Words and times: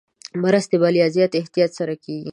مرستې 0.43 0.75
په 0.81 0.87
لا 0.95 1.05
زیات 1.15 1.31
احتیاط 1.35 1.71
سره 1.79 1.95
کېږي. 2.03 2.29